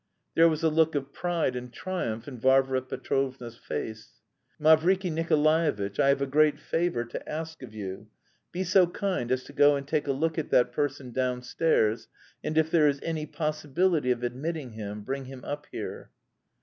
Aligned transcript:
There 0.33 0.49
was 0.49 0.63
a 0.63 0.69
look 0.69 0.95
of 0.95 1.13
pride 1.13 1.55
and 1.55 1.71
triumph 1.71 2.27
in 2.27 2.39
Varvara 2.39 2.81
Petrovna's 2.81 3.55
face. 3.59 4.13
"Mavriky 4.59 5.11
Nikolaevitch, 5.11 5.99
I 5.99 6.07
have 6.09 6.23
a 6.23 6.25
great 6.25 6.59
favour 6.59 7.05
to 7.05 7.29
ask 7.29 7.61
of 7.61 7.75
you. 7.75 8.07
Be 8.51 8.63
so 8.63 8.87
kind 8.87 9.31
as 9.31 9.43
to 9.43 9.53
go 9.53 9.75
and 9.75 9.87
take 9.87 10.07
a 10.07 10.11
look 10.11 10.39
at 10.39 10.49
that 10.49 10.71
person 10.71 11.11
downstairs, 11.11 12.07
and 12.43 12.57
if 12.57 12.71
there 12.71 12.87
is 12.87 12.99
any 13.03 13.27
possibility 13.27 14.09
of 14.09 14.23
admitting 14.23 14.71
him, 14.71 15.01
bring 15.03 15.25
him 15.25 15.45
up 15.45 15.67
here." 15.71 16.09